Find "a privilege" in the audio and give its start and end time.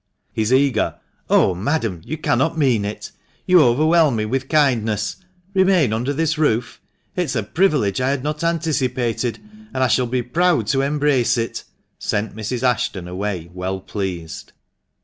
7.35-8.01